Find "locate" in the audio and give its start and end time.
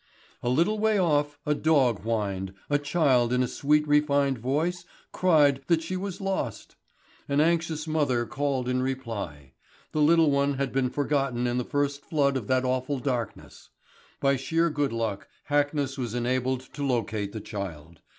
16.83-17.31